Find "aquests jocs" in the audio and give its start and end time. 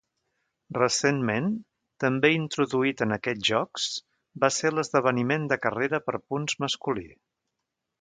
3.19-3.87